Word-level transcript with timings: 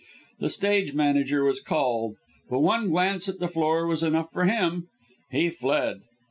The 0.39 0.49
Stage 0.49 0.95
Manager 0.95 1.43
was 1.45 1.61
called, 1.61 2.15
but 2.49 2.61
one 2.61 2.89
glance 2.89 3.29
at 3.29 3.37
the 3.37 3.47
floor 3.47 3.85
was 3.85 4.01
enough 4.01 4.31
for 4.33 4.45
him 4.45 4.87
he 5.29 5.47
fled. 5.51 5.99